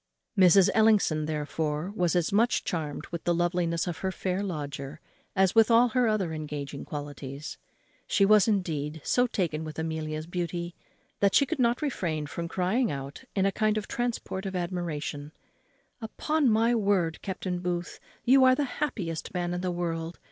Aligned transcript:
Mrs. 0.35 0.71
Ellison, 0.73 1.27
therefore, 1.27 1.91
was 1.95 2.15
as 2.15 2.33
much 2.33 2.63
charmed 2.63 3.05
with 3.11 3.23
the 3.23 3.35
loveliness 3.35 3.85
of 3.85 3.99
her 3.99 4.11
fair 4.11 4.41
lodger 4.41 4.99
as 5.35 5.53
with 5.53 5.69
all 5.69 5.89
her 5.89 6.07
other 6.07 6.33
engaging 6.33 6.85
qualities. 6.85 7.59
She 8.07 8.25
was, 8.25 8.47
indeed, 8.47 9.01
so 9.03 9.27
taken 9.27 9.63
with 9.63 9.77
Amelia's 9.77 10.25
beauty, 10.25 10.73
that 11.19 11.35
she 11.35 11.45
could 11.45 11.59
not 11.59 11.83
refrain 11.83 12.25
from 12.25 12.47
crying 12.47 12.89
out 12.91 13.23
in 13.35 13.45
a 13.45 13.51
kind 13.51 13.77
of 13.77 13.87
transport 13.87 14.47
of 14.47 14.55
admiration, 14.55 15.33
"Upon 16.01 16.49
my 16.49 16.73
word, 16.73 17.21
Captain 17.21 17.59
Booth, 17.59 17.99
you 18.25 18.43
are 18.43 18.55
the 18.55 18.63
happiest 18.81 19.35
man 19.35 19.53
in 19.53 19.61
the 19.61 19.69
world! 19.69 20.17